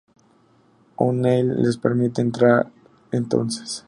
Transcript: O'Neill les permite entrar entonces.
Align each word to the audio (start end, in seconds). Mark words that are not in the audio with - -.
O'Neill 0.97 1.53
les 1.61 1.77
permite 1.77 2.21
entrar 2.23 2.71
entonces. 3.11 3.79